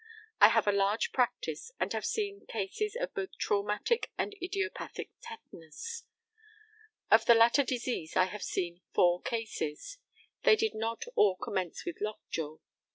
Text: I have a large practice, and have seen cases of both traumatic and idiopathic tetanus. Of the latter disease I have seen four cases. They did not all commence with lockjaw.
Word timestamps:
I 0.39 0.49
have 0.49 0.65
a 0.65 0.71
large 0.71 1.11
practice, 1.11 1.71
and 1.79 1.93
have 1.93 2.07
seen 2.07 2.47
cases 2.47 2.95
of 2.99 3.13
both 3.13 3.37
traumatic 3.37 4.09
and 4.17 4.33
idiopathic 4.41 5.11
tetanus. 5.21 6.05
Of 7.11 7.25
the 7.25 7.35
latter 7.35 7.63
disease 7.63 8.15
I 8.15 8.25
have 8.25 8.41
seen 8.41 8.81
four 8.95 9.21
cases. 9.21 9.99
They 10.41 10.55
did 10.55 10.73
not 10.73 11.03
all 11.13 11.35
commence 11.35 11.85
with 11.85 11.97
lockjaw. 12.01 12.57